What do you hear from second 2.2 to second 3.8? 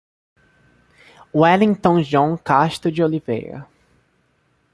Castro Deoliveira